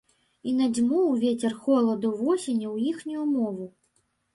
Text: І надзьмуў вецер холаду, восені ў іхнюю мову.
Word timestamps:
І 0.51 0.53
надзьмуў 0.61 1.11
вецер 1.25 1.53
холаду, 1.67 2.15
восені 2.25 2.67
ў 2.75 2.93
іхнюю 2.93 3.33
мову. 3.41 3.75